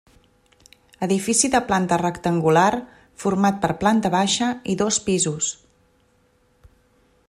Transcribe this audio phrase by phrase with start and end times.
[1.07, 2.67] Edifici de planta rectangular
[3.25, 5.55] format per planta baixa i dos pisos.